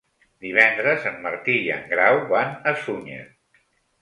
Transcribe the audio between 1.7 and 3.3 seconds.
en Grau van a Sunyer.